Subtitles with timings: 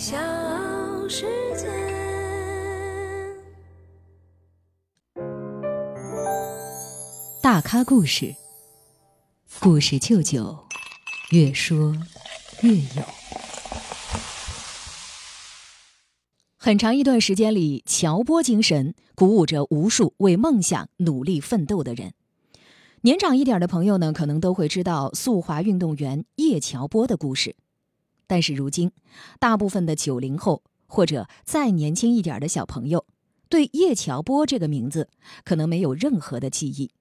[0.00, 0.16] 小
[1.10, 1.68] 世界。
[7.42, 8.34] 大咖故事，
[9.60, 10.58] 故事舅舅，
[11.32, 11.94] 越说
[12.62, 13.02] 越有。
[16.56, 22.14] 很长一段时间里，乔波精神鼓舞着无数为梦想努力奋斗的人。
[23.02, 27.54] 年长一点的朋友呢，可能都会知道速滑运动员叶乔波的故事。
[28.30, 28.92] 但是如今，
[29.40, 33.04] 大部分的九零后或者再年轻一点的小朋友，
[33.48, 35.08] 对叶乔波这个名字
[35.44, 36.92] 可能没有任何的记忆。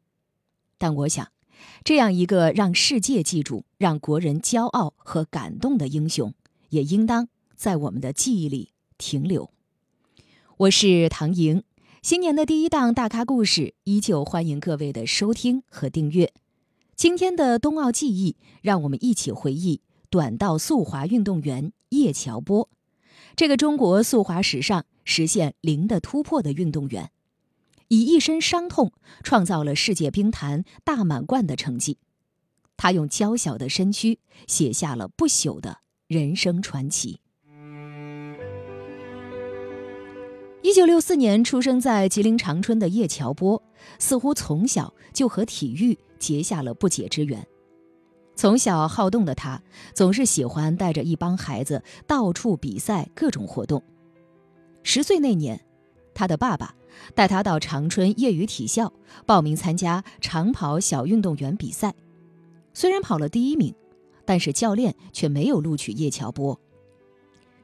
[0.79, 1.31] 但我想，
[1.83, 6.33] 这样一个让世界记住、让国人骄傲和感动的英雄，
[6.69, 9.51] 也应当在我们的记忆里停留。
[10.57, 11.61] 我是唐莹，
[12.01, 16.33] 新年的第一档大咖故事，依旧欢迎各位的收听和订阅。
[16.95, 19.81] 今天的冬奥记忆，让我们一起回忆。
[20.09, 22.67] 短道速滑运动员叶乔波，
[23.35, 27.11] 这个中国速滑史上实现零的突破的运动员，
[27.89, 28.91] 以一身伤痛
[29.23, 31.97] 创造了世界冰坛大满贯的成绩。
[32.75, 37.19] 他用娇小的身躯写下了不朽的人生传奇。
[40.63, 43.61] 一九六四年出生在吉林长春的叶乔波，
[43.99, 47.47] 似乎从小就和体育结下了不解之缘。
[48.39, 49.61] 从小好动的他，
[49.93, 53.83] 总是喜欢带着一帮孩子到处比赛各种活动。
[54.81, 55.59] 十岁那年，
[56.13, 56.73] 他的爸爸
[57.13, 58.93] 带他到长春业余体校
[59.25, 61.93] 报名参加长跑小运动员比赛。
[62.73, 63.75] 虽然跑了第一名，
[64.23, 66.57] 但是教练却没有录取叶乔波。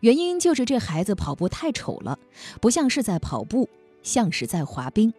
[0.02, 2.20] 原因就是这孩子跑步太丑了，
[2.60, 3.70] 不像是在跑步，
[4.04, 5.14] 像是在滑冰。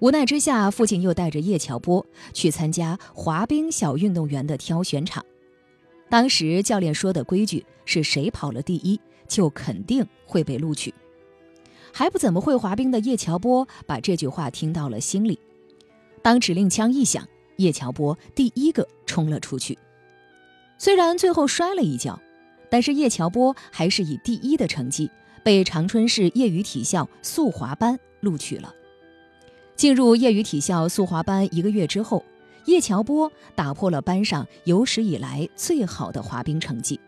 [0.00, 5.24] 无奈之下，父亲又带着叶乔波去参加滑冰小运动员的挑选场。
[6.08, 10.94] 当时教练说的规矩是谁跑了第一，就肯定会被录取。
[11.92, 15.38] 还不怎么会滑冰的叶乔波把这句话听到了心里。
[16.22, 17.26] 当指令枪一响，
[17.56, 19.78] 叶乔波第一个冲了出去。
[20.76, 22.20] 虽然最后摔了一跤，
[22.70, 25.10] 但是叶乔波还是以第一的成绩
[25.42, 28.74] 被长春市业余体校速滑班录取了。
[29.76, 32.24] 进入业余体校速滑班一个月之后，
[32.64, 36.98] 叶乔波打破了班上有史以来最好的滑冰成绩。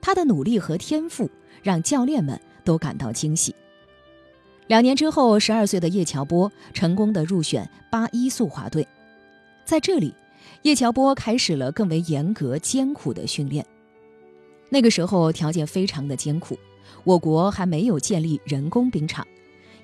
[0.00, 1.30] 他的努力和天赋
[1.62, 3.54] 让教练们都感到惊喜。
[4.66, 8.86] 两年之后，十二岁的叶乔波成功的入选八一速滑队。
[9.64, 10.12] 在这里，
[10.62, 13.64] 叶乔波开始了更为严格艰苦的训练。
[14.68, 16.58] 那个时候条件非常的艰苦，
[17.04, 19.26] 我国还没有建立人工冰场。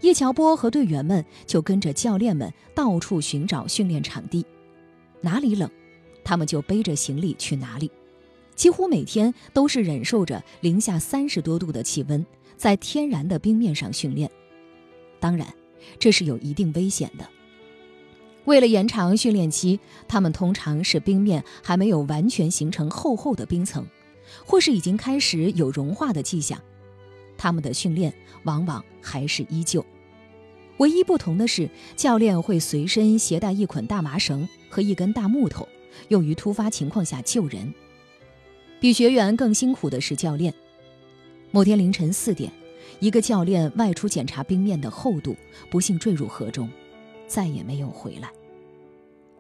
[0.01, 4.45] 叶乔波和队员们就跟着教练们到处寻找训练场地，
[5.21, 5.71] 哪里冷，
[6.25, 7.91] 他们就背着行李去哪里。
[8.55, 12.25] 几乎每天都是忍受着零下三十多度的气温，
[12.57, 14.31] 在天然的冰面上训练。
[15.19, 15.47] 当然，
[15.99, 17.27] 这是有一定危险的。
[18.47, 19.79] 为了延长训练期，
[20.09, 23.87] 他们通常是冰面还没有完全形成厚厚的冰层，
[24.47, 26.59] 或是已经开始有融化的迹象。
[27.41, 28.13] 他们的训练
[28.43, 29.83] 往往还是依旧，
[30.77, 35.67] 唯一不同的是，教练会随身携带一捆大麻绳和一根大木头，
[36.09, 37.73] 用于突发情况下救人。
[38.79, 40.53] 比学员更辛苦的是教练。
[41.51, 42.53] 某天凌晨四点，
[42.99, 45.35] 一个教练外出检查冰面的厚度，
[45.71, 46.69] 不幸坠入河中，
[47.27, 48.31] 再也没有回来。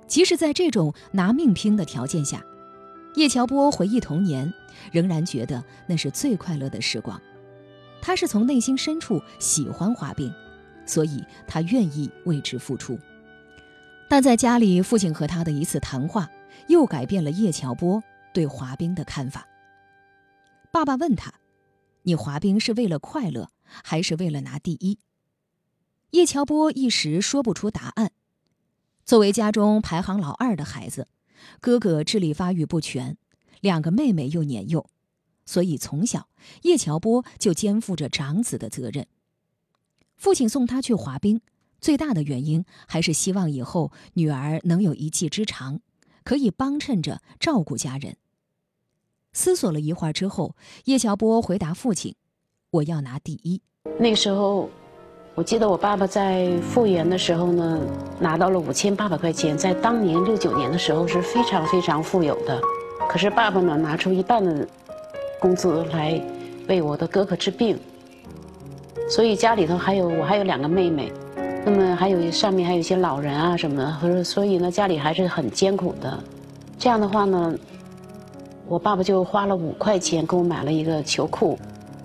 [0.06, 2.42] 即使在这种拿命拼的条件下，
[3.16, 4.50] 叶乔波回忆童年，
[4.90, 7.20] 仍然觉得那是最快乐的时光。
[8.02, 10.32] 他是从内心深处喜欢滑冰，
[10.86, 12.98] 所以他愿意为之付出。
[14.08, 16.28] 但在家里，父亲和他的一次谈话，
[16.68, 18.02] 又改变了叶乔波
[18.34, 19.46] 对滑冰的看法。
[20.72, 21.32] 爸爸问他
[22.02, 24.98] ：“你滑冰是为了快乐，还是为了拿第一？”
[26.10, 28.10] 叶乔波一时说不出答案。
[29.04, 31.06] 作为家中排行老二的孩子，
[31.60, 33.16] 哥哥智力发育不全，
[33.60, 34.86] 两个妹妹又年幼。
[35.50, 36.28] 所以从小，
[36.62, 39.08] 叶乔波就肩负着长子的责任。
[40.16, 41.40] 父亲送他去滑冰，
[41.80, 45.80] 最大的原因还是希望以后女儿能有一技之长，
[46.22, 48.16] 可以帮衬着照顾家人。
[49.32, 50.54] 思索了一会儿之后，
[50.84, 52.14] 叶乔波回答父亲
[52.70, 53.60] ：“我要拿第一。”
[53.98, 54.70] 那个时候，
[55.34, 57.80] 我记得我爸爸在复原的时候呢，
[58.20, 62.62] 拿到了五千八百块钱，在当年六九年的时候是非常非常富有的。
[63.08, 64.68] 可是爸爸呢，拿出一半的。
[65.40, 66.20] 工资来
[66.68, 67.78] 为我的哥哥治病，
[69.08, 71.10] 所以家里头还有我还有两个妹妹，
[71.64, 76.18] 那么还有上面还有一些老人啊什么的，所以呢家里还是很艰苦的。
[76.78, 77.54] 这样的话呢，
[78.68, 81.58] 我爸爸就花了五块钱给我买了一个球裤，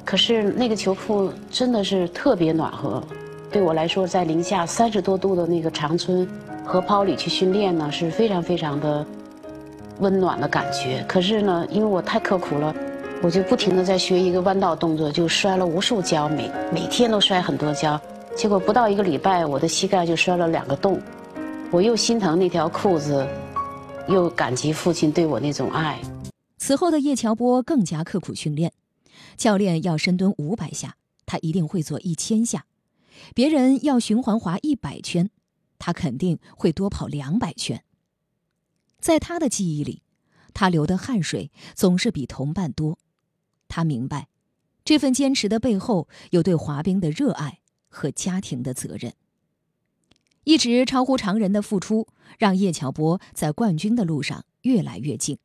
[0.06, 3.04] 可是那个球裤真的是特别暖和，
[3.52, 6.28] 对我来说，在零下三十多度的那个长春
[6.66, 9.06] 河泡里去训练呢，是非常非常的
[10.00, 11.06] 温暖的感觉。
[11.08, 12.76] 可是呢，因为我太刻苦了，
[13.26, 18.00] 我就不停的在学一个弯道动作，就摔了无数跤，每每天都摔很多跤。
[18.38, 21.02] 结果不到一个礼拜，我的膝盖就摔了两个洞。
[21.72, 23.28] 我又心疼那条裤子，
[24.08, 26.00] 又感激父亲对我那种爱。
[26.60, 28.72] 此后的叶乔波更加刻苦训练。
[29.36, 30.96] 教练要深蹲五百下，
[31.26, 32.60] 他一定会做一千下；
[33.34, 35.32] 别人要循环滑一百圈，
[35.80, 37.84] 他肯定会多跑两百圈。
[39.00, 40.04] 在他的记忆里，
[40.54, 43.00] 他流的汗水总是比同伴多。
[43.68, 44.28] 他明白，
[44.84, 49.14] 这份坚持的背后有对滑冰的热爱和家庭的责任。
[50.44, 52.08] 一直超乎常人的付出，
[52.38, 55.40] 让叶乔波在冠军的路上越来越近。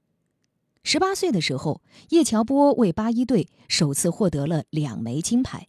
[0.82, 5.69] 十八岁的时候，叶乔波为八一队首次获得了两枚金牌。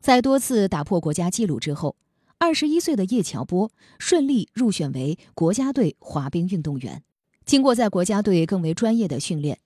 [0.00, 1.96] 在多次打破国家纪录之后，
[2.38, 7.02] 二十一岁的叶乔波顺利入选为国家队滑冰运动员。
[7.44, 9.58] 经过在国家队更为专业的训练，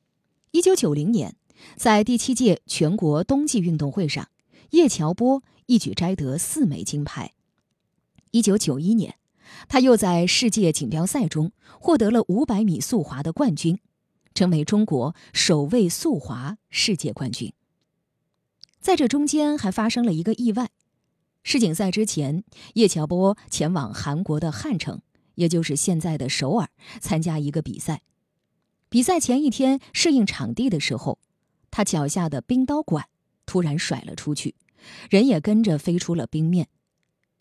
[0.50, 1.36] 一九九零年，
[1.76, 4.28] 在第七届全国冬季运动会上，
[4.70, 7.32] 叶乔波一举摘得四枚金牌。
[8.30, 9.16] 一九九一年，
[9.68, 13.78] 他又在世界锦标赛中获得了五百米速滑的冠军。
[14.36, 17.54] 成为中国首位速滑世界冠军。
[18.82, 20.68] 在这中间还发生了一个意外：
[21.42, 22.44] 世锦赛之前，
[22.74, 25.00] 叶乔波前往韩国的汉城，
[25.36, 26.68] 也就是现在的首尔，
[27.00, 28.02] 参加一个比赛。
[28.90, 31.18] 比赛前一天适应场地的时候，
[31.76, 33.04] 他脚下的冰刀管
[33.44, 34.54] 突然甩了出去，
[35.10, 36.68] 人也跟着飞出了冰面。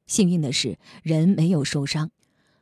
[0.07, 2.11] 幸运的是，人没有受伤，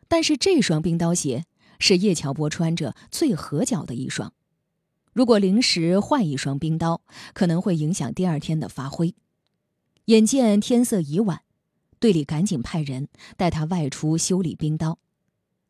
[0.08, 1.46] 但是这双冰刀鞋。
[1.80, 4.34] 是叶乔波穿着最合脚的一双，
[5.14, 7.02] 如果临时换一双冰刀，
[7.34, 9.16] 可能会影响第二天的发挥。
[10.06, 11.42] 眼见天色已晚，
[11.98, 15.00] 队里赶紧派人带他外出修理冰刀，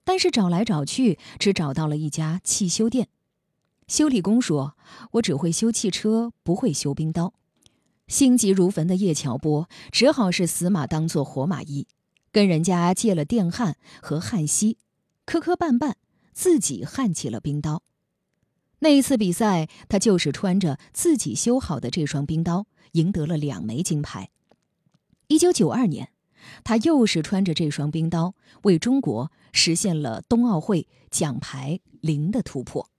[0.03, 3.07] 但是找来找去，只找到了一家汽修店。
[3.88, 4.75] 修理工说
[5.13, 7.33] ：“我只会修汽车，不会修冰刀。”
[8.07, 11.88] 心急如焚的叶乔波只好是死马当做活马医，
[12.31, 14.77] 跟人家借了电焊和焊锡。
[15.25, 15.94] 磕磕绊绊，
[16.33, 17.81] 自己焊起了冰刀。
[18.80, 24.29] 那一次比赛，他就是穿着自己修好的这双冰刀，赢得了两枚金牌。
[25.27, 26.09] 一九九二年，
[26.65, 32.89] 他又是穿着这双冰刀，为中国实现了冬奥会奖牌零的突破。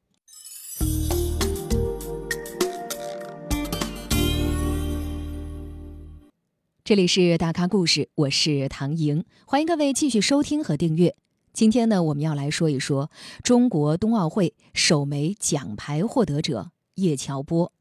[6.84, 11.16] 这里是大咖故事，我是唐莹，欢迎各位继续收听和订阅。
[11.54, 13.10] 今天呢，我们要来说一说
[13.42, 17.72] 中国冬奥会首枚奖牌获得者叶乔波。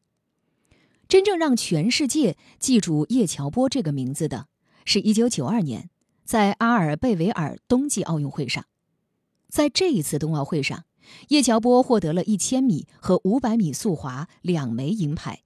[1.09, 4.47] 真正让全世界记住叶乔波这个名字的，
[4.85, 5.89] 是一九九二年
[6.23, 8.63] 在阿尔贝维尔冬季奥运会上。
[9.49, 10.85] 在这一次冬奥会上，
[11.27, 15.41] 叶乔波获得了一千米和五百米速滑两枚银牌，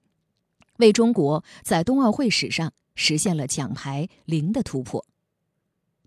[0.76, 5.06] 为中国在冬奥会史上实现了奖牌零的突破。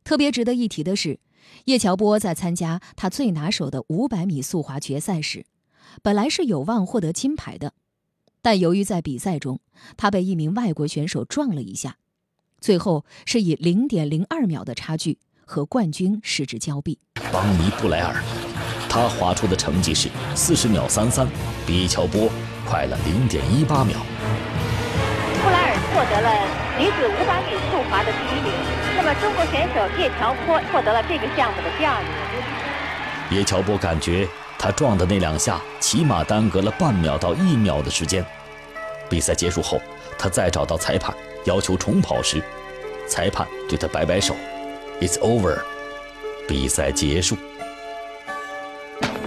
[0.03, 1.19] 特别值得一提的是。
[1.65, 5.45] 叶乔波在参加他最拿手的500米速滑决赛时，
[6.01, 7.73] 本来是有望获得金牌的，
[8.41, 9.59] 但由于在比赛中
[9.97, 11.97] 他被一名外国选手撞了一下，
[12.61, 16.99] 最后是以0.02秒的差距和冠军失之交臂。
[17.33, 18.23] 邦尼布莱尔，
[18.87, 21.27] 他滑出的成绩是40秒33，
[21.65, 22.29] 比乔波
[22.65, 23.99] 快了0.18秒。
[25.41, 27.11] 布莱尔获得了女子500
[27.45, 28.51] 米速滑的第一名。
[28.97, 33.37] 那么，中国选手叶乔波获得了这个项目的第二名。
[33.37, 38.25] 叶乔波感觉他撞的那两下起码耽搁了半秒到一秒的时间。
[39.07, 39.79] 比赛结束后，
[40.17, 42.41] 他再找到裁判要求重跑时，
[43.07, 44.35] 裁判对他摆摆手
[44.99, 45.59] ：“It's over。”
[46.49, 47.37] 比赛结束。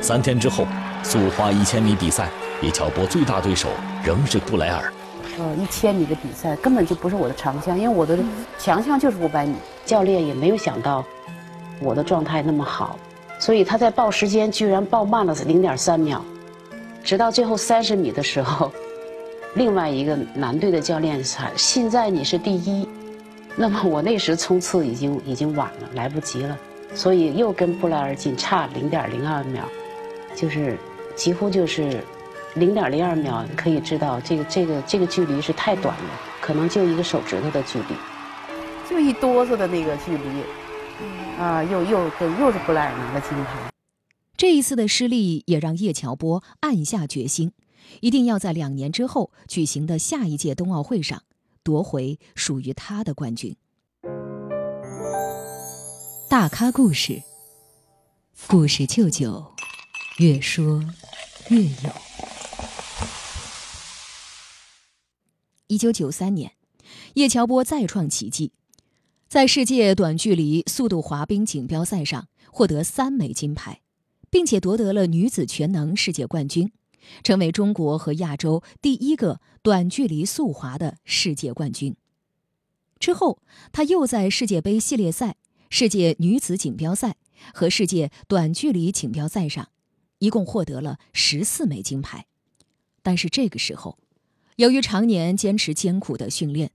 [0.01, 0.67] 三天之后，
[1.05, 2.29] 速滑一千米比赛，
[2.63, 3.69] 叶乔波最大对手
[4.03, 4.93] 仍是布莱尔。
[5.39, 8.19] 呃，一千米的比赛根本就不是我的长项，因为我的
[8.59, 9.55] 强项就是五百米。
[9.85, 11.05] 教练也没有想到
[11.79, 12.99] 我的状态那么好，
[13.39, 16.25] 所以他在报时间居然报慢了零点三秒。
[17.03, 18.73] 直到最后三十米的时候，
[19.57, 22.89] 另外一个男队的教练才现在你是第一。
[23.57, 26.57] 那么我那时冲刺已经已经晚了，来不及了，
[26.95, 29.65] 所以又跟布莱尔仅差零点零二秒，
[30.35, 30.79] 就是
[31.15, 32.01] 几乎就是。
[32.55, 37.97] 零点零二秒，可以知道这个这个这个距离是太短了，可能就一个手指头的距离，
[38.89, 40.43] 就一哆嗦的那个距离，
[41.37, 43.59] 啊，又又跟又是布莱尔拿了金牌。
[44.37, 47.53] 这一次的失利也让叶乔波暗下决心，
[48.01, 51.23] 一定要在两年之后举行的下一届冬奥会上
[51.65, 53.57] 夺回属于他的冠军。
[56.31, 57.21] 大咖故事，
[58.47, 59.45] 故事舅舅，
[60.19, 60.85] 越说
[61.49, 62.14] 越有。
[65.69, 66.53] 一九九三年，
[67.15, 68.53] 叶乔波再创奇迹，
[69.29, 73.81] 在世界短距离速度滑冰锦标赛上获得三枚金牌，
[74.29, 76.71] 并且夺得了女子全能世界冠军，
[77.23, 81.97] 成为中国和亚洲第一个短距离速滑的世界冠军。
[82.99, 83.41] 之后，
[83.73, 85.37] 他又在世界杯系列赛、
[85.71, 87.17] 世界女子锦标赛
[87.55, 89.71] 和世界短距离锦标赛上，
[90.19, 92.27] 一共获得了十四枚金牌。
[93.03, 93.99] 但是这个时候，
[94.57, 96.71] 由于常年坚持艰苦的训练，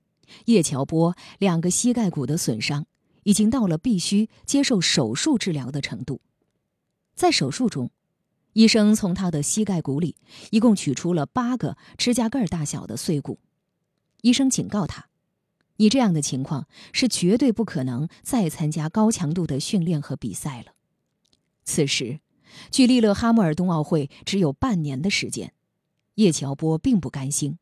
[0.45, 2.85] 叶乔波两个膝盖骨的损伤
[3.23, 6.19] 已经到了必须接受手术治疗的程度。
[7.15, 7.89] 在手术中，
[8.53, 10.17] 医生从他的膝盖骨里
[10.51, 13.39] 一共取出了八个指甲盖大小的碎骨。
[14.21, 15.07] 医生警告他
[15.77, 20.73] ：“你这样的情况是绝对不可能再参加高强度的训练和比赛了。”
[21.63, 22.19] 此时，
[22.71, 25.53] 距离勒哈默尔冬奥会只有半年的时间，
[26.15, 27.57] 叶乔波并不甘心。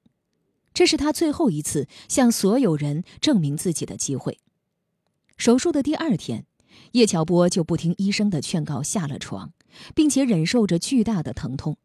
[0.77, 4.37] 这是他最后一次向所有人证明自己的机会。
[5.35, 6.45] 手术的第二天，
[6.91, 9.53] 叶乔波就不听医生的劝告下了床，
[9.95, 11.77] 并且忍受着巨大的疼痛，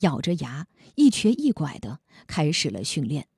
[0.00, 3.28] 咬着牙一瘸一拐地开始了训练。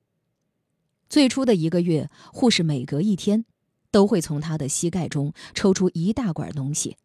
[1.09, 3.45] 最初的一个月，护士每隔一天
[3.93, 6.97] 都会从他的膝盖中抽出一大管脓血。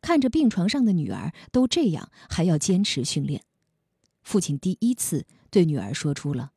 [0.00, 3.44] 看着病床上的女儿都这样，还要坚持训练，
[4.24, 6.50] 父亲第一次对女儿说出了。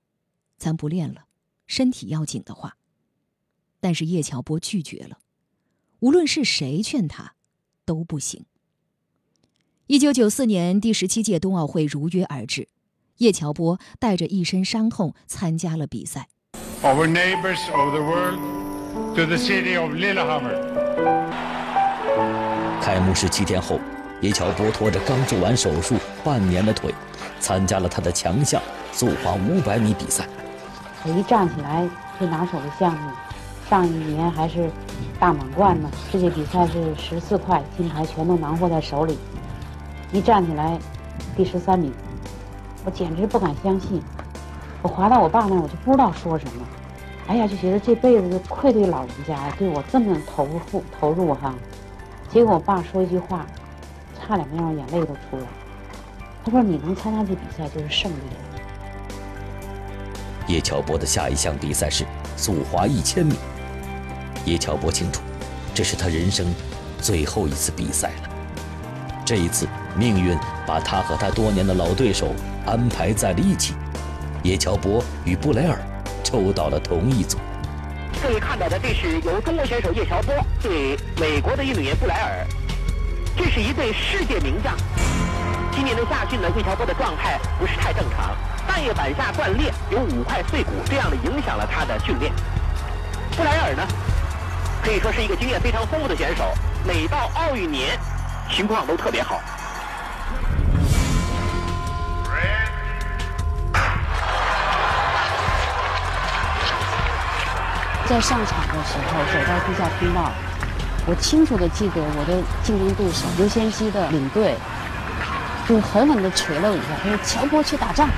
[0.61, 1.23] 咱不练了，
[1.65, 2.77] 身体要紧的话。
[3.79, 5.17] 但是叶乔波拒绝了，
[6.01, 7.33] 无论是谁劝他，
[7.83, 8.45] 都不行。
[9.87, 12.67] 一九九四年第十七届冬奥会如约而至，
[13.17, 16.29] 叶乔波带着一身伤痛参加了比赛。
[16.83, 18.39] Our neighbors of the world
[19.15, 20.69] to the city of Lillehammer。
[22.79, 23.79] 开幕式七天后，
[24.21, 26.93] 叶乔波拖着刚做完手术半年的腿，
[27.39, 28.61] 参加了他的强项
[28.93, 30.29] 速滑五百米比赛。
[31.03, 31.89] 我一站起来
[32.19, 33.09] 最拿手的项目，
[33.67, 34.69] 上一年还是
[35.19, 35.89] 大满贯呢。
[36.11, 39.17] 世界比赛是十四块金牌，全都囊括在手里。
[40.11, 40.77] 一站起来，
[41.35, 41.91] 第十三名，
[42.85, 43.99] 我简直不敢相信。
[44.83, 46.63] 我滑到我爸那，我就不知道说什么。
[47.27, 51.53] 哎呀，就觉得这辈子愧对老人家呀，对我这么投入投入哈。
[52.29, 53.45] 结果我爸说一句话，
[54.19, 55.47] 差点没让我眼泪都出来。
[56.45, 58.15] 他说：“你能参加这比赛就是胜利。”
[60.51, 62.05] 叶乔波的下一项比赛是
[62.35, 63.35] 速滑一千米。
[64.43, 65.21] 叶乔波清楚，
[65.73, 66.53] 这是他人生
[66.99, 68.29] 最后一次比赛了。
[69.25, 69.65] 这一次，
[69.95, 73.75] 命运把他和他多年的老对手安排在了一起。
[74.43, 75.79] 叶乔波与布莱尔
[76.21, 77.37] 抽到了同一组。
[78.21, 82.45] 各位看到的，这是由中国选手叶乔波对美国的运动员布莱尔，
[83.37, 84.75] 这是一对世界名将。
[85.71, 88.35] 今年的夏训呢，叶乔波的状态不是太正常。
[88.71, 92.31] 半月板下断裂，有五块碎骨，这样的影响了他的训练。
[93.35, 93.85] 布莱尔呢，
[94.81, 96.45] 可以说是一个经验非常丰富的选手，
[96.87, 97.99] 每到奥运年，
[98.49, 99.41] 情况都特别好。
[108.07, 110.31] 在上场的时候，走到地下通道，
[111.05, 114.55] 我清楚的记得我的竞争对手刘先熙的领队。
[115.67, 118.09] 就狠狠的捶了我一下，他说：“乔波去打仗。”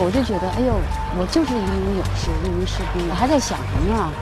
[0.00, 0.78] 我就觉得，哎呦，
[1.18, 3.08] 我就是一名勇士，一名士兵。
[3.10, 4.12] 我还在想什么啊？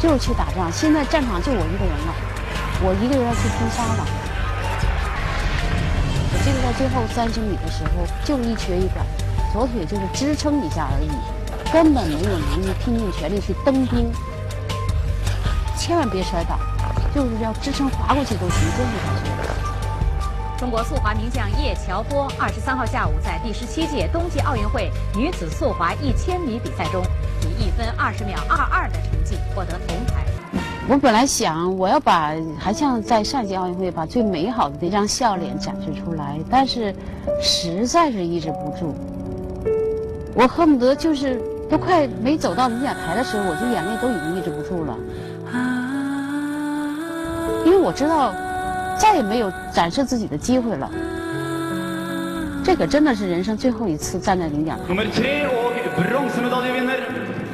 [0.00, 0.70] 就是去打仗。
[0.72, 2.14] 现在战场就我一个人了，
[2.82, 4.04] 我一个人要去拼杀了。
[6.30, 9.02] 我记得在最后三十米的时候，就一瘸一拐，
[9.52, 11.10] 左腿就是支撑一下而已，
[11.72, 14.10] 根本没有能力拼尽全力去蹬冰。
[15.76, 16.58] 千万别摔倒。
[17.14, 19.17] 就是要支撑滑过去都行，坚持下去。
[20.58, 27.00] 中国速滑名将叶乔波二十三号下午在第十七届冬季奥运会女子速滑一千米比赛中，
[27.42, 30.24] 以一分二十秒二二的成绩获得铜牌。
[30.88, 36.92] 我本来想我要把还像在上届奥运会把最美好的那张笑脸展示出来，但是
[37.40, 38.96] 实在是抑制不住。
[40.34, 44.96] 我恨不得就是都快没走到领奖台的时候，我就眼泪都已经抑制不住了。
[47.64, 48.32] 因为我知道，
[48.98, 50.90] 再也没有展示自己的机会了。
[52.64, 54.94] 这可真的是人生最后一次站在领奖台。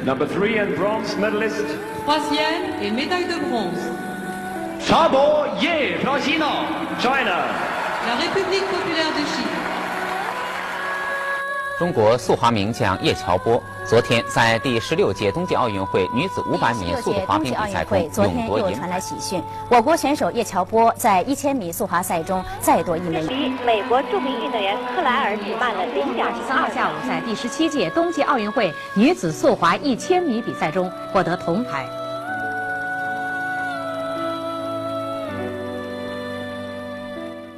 [0.05, 1.65] Number three and bronze medalist.
[2.05, 3.89] Troisième et médaille de bronze.
[4.87, 6.51] Tabo Ye Kina.
[6.99, 7.65] China.
[11.77, 23.27] 中国速滑名将叶乔波昨天在第十六届冬季奥运会女子五百米速度滑冰比赛中勇夺银传来喜讯，我国选手叶乔波在一千米速滑赛中再夺一枚。
[23.27, 31.85] 比美国著名运动员克莱尔只慢了零点三号下午，在第十七届冬季奥运会女子速滑一千米比赛中获得铜牌。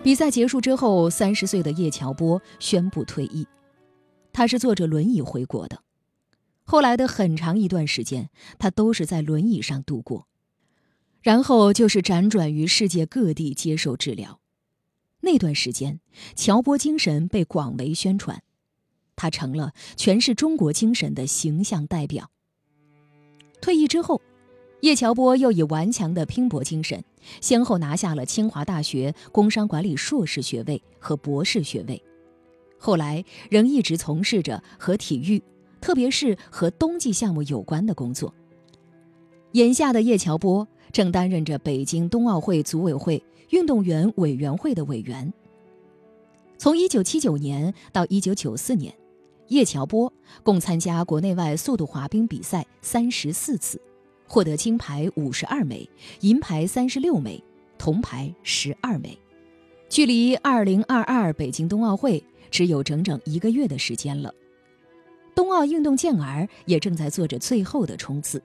[0.01, 3.47] 比赛结束之后，三十岁的叶乔波宣布退役。
[4.37, 5.81] 他是坐着轮椅回国的，
[6.63, 8.29] 后来的很长一段时间，
[8.59, 10.27] 他都是在轮椅上度过，
[11.23, 14.39] 然后就是辗转于世界各地接受治疗。
[15.21, 16.01] 那段时间，
[16.35, 18.43] 乔波精神被广为宣传，
[19.15, 22.29] 他成了诠释中国精神的形象代表。
[23.59, 24.21] 退役之后，
[24.81, 27.03] 叶乔波又以顽强的拼搏精神，
[27.41, 31.99] 先后拿下了清华大学工商管理硕士学位和博士学位。
[32.77, 35.41] 后来仍一直从事着和体育，
[35.81, 38.33] 特别是和冬季项目有关的工作。
[39.53, 45.33] 眼下的叶乔波正担任着北京冬奥会组委会运动员委员会的委员。
[46.57, 48.93] 从1979年到1994年，
[49.47, 50.11] 叶乔波
[50.43, 53.81] 共参加国内外速度滑冰比赛三十四次，
[54.27, 55.89] 获得金牌五十二枚、
[56.21, 57.43] 银牌三十六枚、
[57.77, 59.17] 铜牌十二枚。
[59.89, 62.23] 距离2022北京冬奥会。
[62.49, 64.33] 只有整整一个月的时间了，
[65.35, 68.41] 冬奥运动健儿也正在做着最后的冲刺。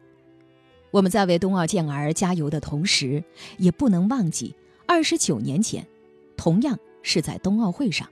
[0.91, 3.25] 我们在为冬奥健儿加油的同时，
[3.57, 4.55] 也不能忘记
[4.87, 5.87] 二十九年前，
[6.37, 8.09] 同样是在冬奥会上，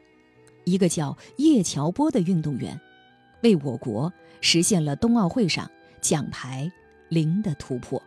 [0.65, 2.81] 一个叫叶乔波的运动员，
[3.43, 5.71] 为我国实现了冬奥会上
[6.01, 6.73] 奖牌
[7.11, 8.03] 零的突破。